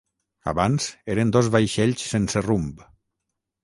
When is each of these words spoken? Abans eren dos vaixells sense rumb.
Abans 0.51 0.87
eren 1.15 1.33
dos 1.37 1.51
vaixells 1.59 2.09
sense 2.17 2.47
rumb. 2.51 2.85